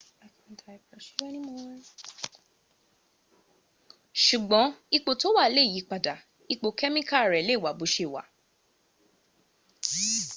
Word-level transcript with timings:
ṣùgbọ́n 4.23 4.67
ipò 4.97 5.11
tó 5.21 5.27
wà 5.37 5.45
lè 5.55 5.63
yípadà 5.73 6.13
ipò 6.53 6.67
kẹ́míkà 6.79 7.17
rè 7.31 7.39
lè 7.47 7.55
wà 7.63 7.71
bó 7.77 7.85
ṣe 7.93 8.05
wà 8.13 8.21